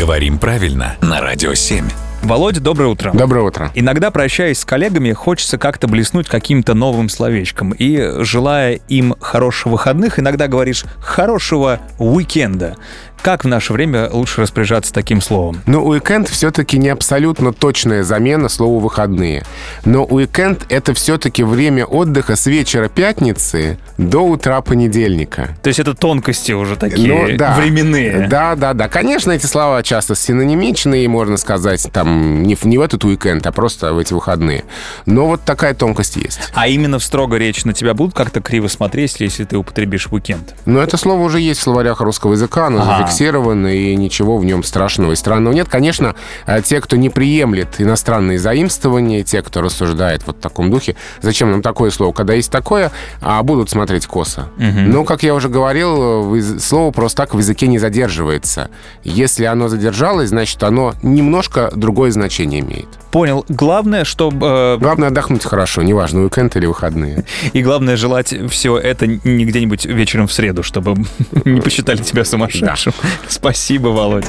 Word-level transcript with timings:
Говорим 0.00 0.38
правильно 0.38 0.96
на 1.02 1.20
Радио 1.20 1.52
7. 1.52 1.84
Володя, 2.22 2.60
доброе 2.60 2.86
утро. 2.86 3.12
Доброе 3.12 3.44
утро. 3.44 3.70
Иногда, 3.74 4.10
прощаясь 4.10 4.60
с 4.60 4.64
коллегами, 4.64 5.12
хочется 5.12 5.58
как-то 5.58 5.88
блеснуть 5.88 6.26
каким-то 6.26 6.72
новым 6.72 7.10
словечком. 7.10 7.72
И, 7.72 8.22
желая 8.24 8.80
им 8.88 9.14
хороших 9.20 9.66
выходных, 9.66 10.18
иногда 10.18 10.48
говоришь 10.48 10.84
«хорошего 11.00 11.80
уикенда». 11.98 12.76
Как 13.22 13.44
в 13.44 13.48
наше 13.48 13.74
время 13.74 14.08
лучше 14.10 14.40
распоряжаться 14.40 14.94
таким 14.94 15.20
словом? 15.20 15.60
Но 15.66 15.84
уикенд 15.84 16.28
все-таки 16.28 16.78
не 16.78 16.88
абсолютно 16.88 17.52
точная 17.52 18.02
замена 18.02 18.48
слову 18.48 18.78
«выходные». 18.78 19.44
Но 19.84 20.04
уикенд— 20.04 20.64
это 20.70 20.94
все-таки 20.94 21.42
время 21.42 21.84
отдыха 21.84 22.34
с 22.34 22.46
вечера 22.46 22.88
пятницы 22.88 23.78
до 23.98 24.20
утра 24.20 24.62
понедельника. 24.62 25.50
То 25.62 25.68
есть 25.68 25.78
это 25.78 25.92
тонкости 25.94 26.52
уже 26.52 26.76
такие 26.76 27.12
Ну, 27.12 27.36
да. 27.36 27.54
временные. 27.56 28.26
Да, 28.28 28.54
да, 28.56 28.72
да. 28.72 28.88
Конечно, 28.88 29.32
эти 29.32 29.44
слова 29.44 29.82
часто 29.82 30.14
синонимичны, 30.14 31.04
и 31.04 31.08
можно 31.08 31.36
сказать, 31.36 31.86
там, 31.92 32.42
не 32.42 32.54
в, 32.54 32.64
не 32.64 32.78
в 32.78 32.80
этот 32.80 33.04
уикенд, 33.04 33.46
а 33.46 33.52
просто 33.52 33.92
в 33.92 33.98
эти 33.98 34.14
выходные. 34.14 34.64
Но 35.04 35.26
вот 35.26 35.42
такая 35.44 35.74
тонкость 35.74 36.16
есть. 36.16 36.40
А 36.54 36.68
именно 36.68 36.98
в 36.98 37.04
строго 37.04 37.36
речь 37.36 37.64
на 37.66 37.74
тебя 37.74 37.92
будут 37.92 38.14
как-то 38.14 38.40
криво 38.40 38.68
смотреть, 38.68 39.16
если 39.20 39.44
ты 39.44 39.58
употребишь 39.58 40.08
уикенд? 40.10 40.54
Но 40.64 40.80
это 40.80 40.96
слово 40.96 41.20
уже 41.22 41.38
есть 41.40 41.60
в 41.60 41.64
словарях 41.64 42.00
русского 42.00 42.32
языка, 42.32 42.68
оно 42.68 42.80
Ага. 42.82 43.09
Зафиксировано, 43.10 43.68
и 43.68 43.96
ничего 43.96 44.38
в 44.38 44.44
нем 44.44 44.62
страшного 44.62 45.12
и 45.12 45.16
странного 45.16 45.52
нет. 45.52 45.68
Конечно, 45.68 46.14
э, 46.46 46.62
те, 46.62 46.80
кто 46.80 46.96
не 46.96 47.10
приемлет 47.10 47.80
иностранные 47.80 48.38
заимствования, 48.38 49.22
те, 49.22 49.42
кто 49.42 49.60
рассуждает 49.60 50.26
вот 50.26 50.36
в 50.36 50.40
таком 50.40 50.70
духе, 50.70 50.96
зачем 51.20 51.50
нам 51.50 51.62
такое 51.62 51.90
слово, 51.90 52.12
когда 52.12 52.34
есть 52.34 52.50
такое, 52.50 52.92
а 53.20 53.42
будут 53.42 53.70
смотреть 53.70 54.06
косо. 54.06 54.48
Но, 54.56 55.04
как 55.04 55.22
я 55.22 55.34
уже 55.34 55.48
говорил, 55.48 56.36
слово 56.60 56.90
просто 56.90 57.22
так 57.22 57.34
в 57.34 57.38
языке 57.38 57.66
не 57.66 57.78
задерживается. 57.78 58.70
Если 59.04 59.44
оно 59.44 59.68
задержалось, 59.68 60.30
значит, 60.30 60.62
оно 60.62 60.94
немножко 61.02 61.70
другое 61.74 62.10
значение 62.10 62.60
имеет. 62.60 62.88
Понял. 63.10 63.44
Главное, 63.48 64.04
чтобы... 64.04 64.78
Главное 64.80 65.08
отдохнуть 65.08 65.44
хорошо, 65.44 65.82
неважно, 65.82 66.22
уикенд 66.22 66.56
или 66.56 66.66
выходные. 66.66 67.24
и 67.52 67.62
главное, 67.62 67.96
желать 67.96 68.34
все 68.50 68.78
это 68.78 69.06
не 69.06 69.44
где-нибудь 69.44 69.86
вечером 69.86 70.26
в 70.26 70.32
среду, 70.32 70.62
чтобы 70.62 70.94
не 71.44 71.60
посчитали 71.60 71.98
тебя 71.98 72.24
сумасшедшим. 72.24 72.92
Спасибо, 73.28 73.88
Володь. 73.88 74.26